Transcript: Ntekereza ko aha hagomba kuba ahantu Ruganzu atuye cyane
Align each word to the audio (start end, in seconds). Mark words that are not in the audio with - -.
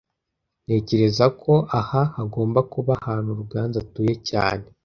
Ntekereza 0.65 1.25
ko 1.41 1.53
aha 1.79 2.01
hagomba 2.15 2.59
kuba 2.73 2.91
ahantu 3.05 3.29
Ruganzu 3.39 3.75
atuye 3.83 4.13
cyane 4.29 4.65